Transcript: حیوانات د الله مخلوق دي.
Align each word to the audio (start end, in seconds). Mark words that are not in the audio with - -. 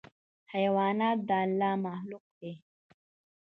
حیوانات 0.53 1.17
د 1.27 1.29
الله 1.43 1.73
مخلوق 1.85 2.25
دي. 2.39 2.53